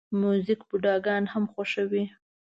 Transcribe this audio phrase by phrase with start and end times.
[0.21, 2.03] موزیک بوډاګان هم خوښوي.